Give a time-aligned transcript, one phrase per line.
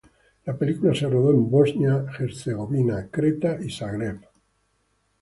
[0.45, 4.25] La película se rodó en Bosnia Herzegovina, Creta y Zagreb.